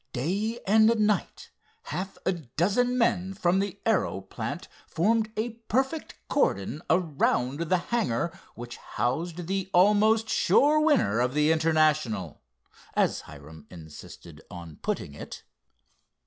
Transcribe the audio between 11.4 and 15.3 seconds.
International, as Hiram insisted on putting